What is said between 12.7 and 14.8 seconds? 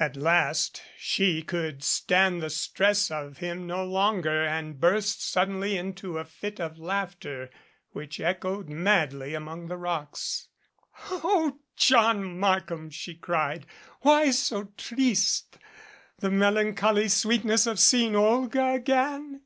she cried. "Why so